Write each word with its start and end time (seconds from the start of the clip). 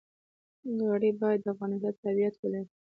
غړي 0.91 1.11
باید 1.21 1.39
د 1.43 1.47
افغانستان 1.53 1.93
تابعیت 2.01 2.35
ولري. 2.37 2.71